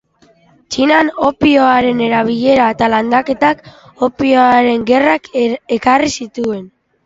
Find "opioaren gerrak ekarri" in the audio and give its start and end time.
4.11-6.15